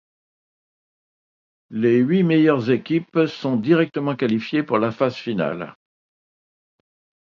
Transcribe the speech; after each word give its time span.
Les 1.69 1.97
huit 1.99 2.23
meilleures 2.23 2.71
équipes 2.71 3.27
sont 3.27 3.55
directement 3.55 4.15
qualifiées 4.15 4.63
pour 4.63 4.79
la 4.79 4.91
phase 4.91 5.13
finale. 5.13 5.75